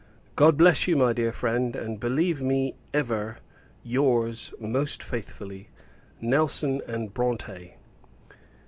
God 0.35 0.57
bless 0.57 0.87
you, 0.87 0.95
my 0.95 1.13
dear 1.13 1.31
friend; 1.31 1.75
and 1.75 1.99
believe 1.99 2.41
me, 2.41 2.73
ever, 2.91 3.37
your's 3.83 4.51
most 4.59 5.03
faithfully, 5.03 5.69
NELSON 6.19 6.81
& 7.07 7.07
BRONTE. 7.13 7.73